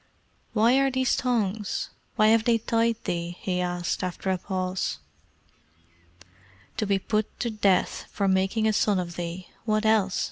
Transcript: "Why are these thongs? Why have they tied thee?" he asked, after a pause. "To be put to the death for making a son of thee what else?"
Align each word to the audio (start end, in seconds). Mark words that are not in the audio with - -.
"Why 0.53 0.79
are 0.79 0.89
these 0.89 1.13
thongs? 1.15 1.91
Why 2.15 2.29
have 2.29 2.45
they 2.45 2.57
tied 2.57 2.95
thee?" 3.03 3.37
he 3.39 3.61
asked, 3.61 4.03
after 4.03 4.31
a 4.31 4.39
pause. 4.39 4.97
"To 6.77 6.87
be 6.87 6.97
put 6.97 7.39
to 7.41 7.51
the 7.51 7.57
death 7.57 8.05
for 8.11 8.27
making 8.27 8.67
a 8.67 8.73
son 8.73 8.97
of 8.99 9.15
thee 9.15 9.49
what 9.65 9.85
else?" 9.85 10.19